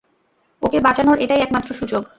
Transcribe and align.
ওকে 0.61 0.77
বাঁচানোর 0.79 1.17
এটাই 1.19 1.41
একমাত্র 1.41 1.69
সুযোগ! 1.73 2.01